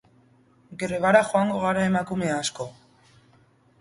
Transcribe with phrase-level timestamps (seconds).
[0.83, 2.67] Grebara joango gara emakume asko